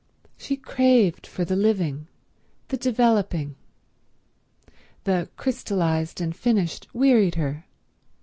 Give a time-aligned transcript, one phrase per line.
[0.35, 2.07] She craved for the living,
[2.69, 3.53] the developing—the
[5.37, 7.67] crystallized and finished wearied her.